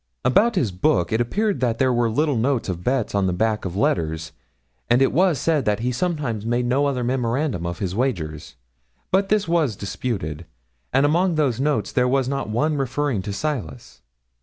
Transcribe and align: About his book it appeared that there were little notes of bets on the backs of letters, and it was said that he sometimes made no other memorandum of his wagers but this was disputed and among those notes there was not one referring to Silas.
About 0.25 0.55
his 0.55 0.71
book 0.71 1.11
it 1.11 1.21
appeared 1.21 1.59
that 1.59 1.77
there 1.77 1.93
were 1.93 2.09
little 2.09 2.35
notes 2.35 2.69
of 2.69 2.83
bets 2.83 3.13
on 3.13 3.27
the 3.27 3.33
backs 3.33 3.67
of 3.67 3.75
letters, 3.75 4.31
and 4.89 4.99
it 4.99 5.11
was 5.13 5.37
said 5.39 5.63
that 5.65 5.81
he 5.81 5.91
sometimes 5.91 6.43
made 6.43 6.65
no 6.65 6.87
other 6.87 7.03
memorandum 7.03 7.67
of 7.67 7.77
his 7.77 7.93
wagers 7.93 8.55
but 9.11 9.29
this 9.29 9.47
was 9.47 9.75
disputed 9.75 10.47
and 10.91 11.05
among 11.05 11.35
those 11.35 11.59
notes 11.59 11.91
there 11.91 12.07
was 12.07 12.27
not 12.27 12.49
one 12.49 12.77
referring 12.77 13.21
to 13.21 13.31
Silas. 13.31 14.01